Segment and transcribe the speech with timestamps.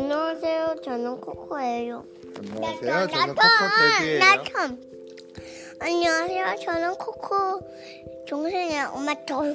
[0.00, 0.76] 안녕하세요.
[0.82, 2.04] 저는 코코예요.
[2.38, 3.06] 안녕하세요.
[3.08, 4.44] 저는 나 코코돼지예요.
[4.50, 4.80] 참.
[5.78, 6.56] 안녕하세요.
[6.64, 7.60] 저는 코코
[8.26, 8.92] 동생이야.
[8.94, 9.54] 엄마 돈.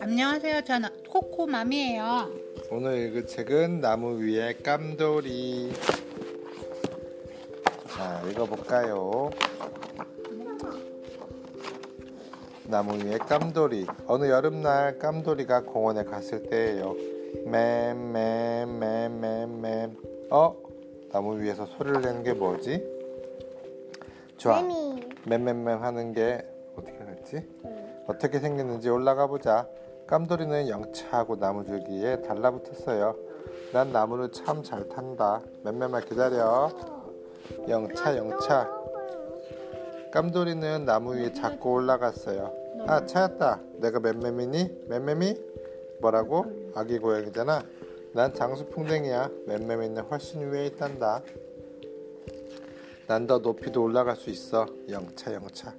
[0.00, 0.64] 안녕하세요.
[0.64, 2.28] 저는 코코맘이에요.
[2.72, 5.72] 오늘 읽을 책은 나무 위에 깜돌이.
[7.90, 9.30] 자, 읽어볼까요?
[12.64, 13.86] 나무 위에 깜돌이.
[14.08, 17.13] 어느 여름날 깜돌이가 공원에 갔을 때예요.
[18.64, 19.96] 맴맴맴맴맴.
[20.30, 20.56] 어?
[21.12, 22.82] 나무 위에서 소리를 내는 게 뭐지?
[24.36, 24.62] 좋아.
[25.26, 26.44] 맴맴맴 하는 게
[26.76, 27.46] 어떻게 됐지?
[28.06, 29.66] 어떻게 생겼는지 올라가 보자.
[30.06, 33.16] 깜돌이는 영차하고 나무줄기에 달라붙었어요.
[33.72, 35.40] 난 나무를 참 잘 탄다.
[35.64, 36.70] 맴맴아 기다려.
[37.68, 38.70] 영차 영차.
[40.12, 42.52] 깜돌이는 나무 위에 자꾸 올라갔어요.
[42.86, 43.60] 아 찾았다.
[43.80, 44.84] 내가 맴맴이니?
[44.88, 45.53] 맴맴이?
[46.08, 46.44] 뭐라고?
[46.74, 47.64] 아기 고양이잖아.
[48.12, 49.30] 난 장수풍뎅이야.
[49.46, 51.22] 맴맴이는 훨씬 위에 있단다.
[53.06, 54.66] 난 더 높이도 올라갈 수 있어.
[54.90, 55.74] 영차 영차.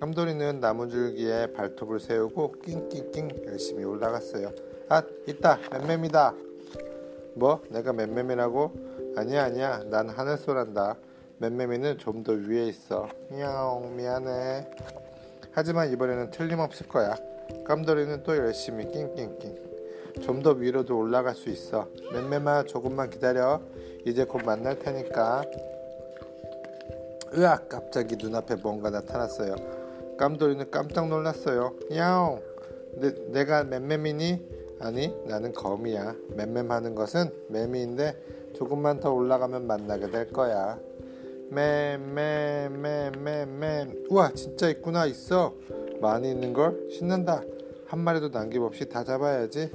[0.00, 4.50] 깜돌이는 나무줄기에 발톱을 세우고 낑낑낑 열심히 올라갔어요.
[4.88, 6.34] 아 있다 맴맴이다.
[7.34, 8.72] 뭐 내가 맴맴이라고?
[9.16, 10.96] 아니야 아니야 난 하늘소란다.
[11.38, 13.08] 맴맴이는 좀 더 위에 있어.
[13.30, 14.70] 미야옹 미안해.
[15.56, 17.16] 하지만 이번에는 틀림없을 거야.
[17.64, 19.56] 깜돌이는 또 열심히 낑낑낑.
[20.20, 21.88] 좀 더 위로도 올라갈 수 있어.
[22.12, 23.62] 맴맴아 조금만 기다려.
[24.04, 25.44] 이제 곧 만날 테니까.
[27.38, 27.70] 으악!
[27.70, 29.56] 갑자기 눈앞에 뭔가 나타났어요.
[30.18, 31.74] 깜돌이는 깜짝 놀랐어요.
[31.90, 32.42] 야옹!
[32.96, 34.76] 내, 내가 맴맴이니?
[34.80, 36.16] 아니, 나는 거미야.
[36.36, 40.78] 맴맴하는 것은 매미인데 조금만 더 올라가면 만나게 될 거야.
[41.50, 45.06] 맴맴맴맴맴 우와 진짜 있구나.
[45.06, 45.54] 있어.
[46.00, 46.88] 많이 있는걸?
[46.90, 47.42] 신난다.
[47.86, 49.70] 한 마리도 남김없이 다 잡아야지.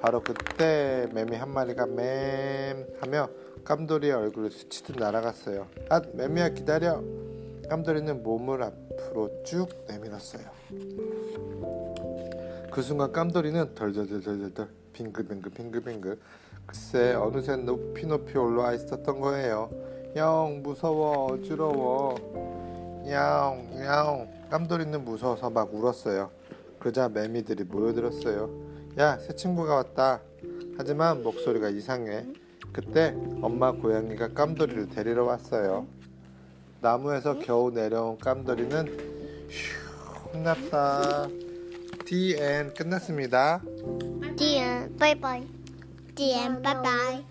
[0.00, 3.28] 바로 그때 매미 한 마리가 맴 하며
[3.64, 5.66] 깜돌이의 얼굴을 스치듯 날아갔어요.
[5.88, 7.02] 아 매미야 기다려.
[7.68, 10.44] 깜돌이는 몸을 앞으로 쭉 내밀었어요.
[12.70, 16.18] 그 순간 깜돌이는 덜덜덜덜덜 빙글빙글 빙글빙글.
[16.66, 19.70] 글쎄 어느새 높이 높이 올라와 있었던 거예요
[20.16, 23.04] 야옹 무서워 어지러워.
[23.06, 26.30] 야옹 야옹 깜돌이는 무서워서 막 울었어요.
[26.78, 28.48] 그러자 매미들이 모여들었어요.
[28.98, 30.20] 야 새 친구가 왔다.
[30.78, 32.24] 하지만 목소리가 이상해.
[32.72, 35.86] 그때 엄마 고양이가 깜돌이를 데리러 왔어요.
[36.80, 38.86] 나무에서 겨우 내려온 깜돌이는
[39.50, 41.28] 휴 혼났다.
[42.06, 43.60] 디엔 끝났습니다.
[44.38, 45.46] 디엔 바이바이.
[46.14, 47.24] 디엔 바이바이.